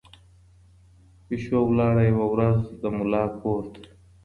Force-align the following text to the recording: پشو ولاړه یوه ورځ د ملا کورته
پشو 1.25 1.59
ولاړه 1.69 2.03
یوه 2.11 2.25
ورځ 2.33 2.59
د 2.81 2.83
ملا 2.97 3.23
کورته 3.41 3.81